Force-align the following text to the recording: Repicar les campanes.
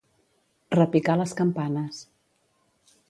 Repicar 0.75 1.17
les 1.21 1.35
campanes. 1.41 2.01